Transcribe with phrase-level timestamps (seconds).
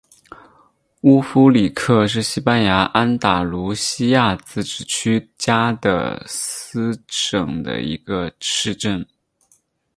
[1.01, 9.05] 乌夫里克是西班牙安达卢西亚自治区加的斯省的一个市镇。